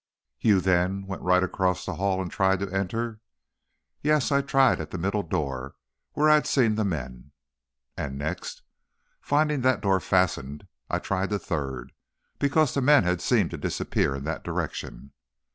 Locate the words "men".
6.83-7.33, 12.81-13.03